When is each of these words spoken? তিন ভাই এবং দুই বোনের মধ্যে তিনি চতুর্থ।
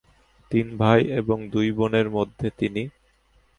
তিন 0.51 0.67
ভাই 0.77 1.01
এবং 1.19 1.37
দুই 1.49 1.67
বোনের 1.71 2.07
মধ্যে 2.09 2.47
তিনি 2.59 2.83
চতুর্থ। 2.85 2.99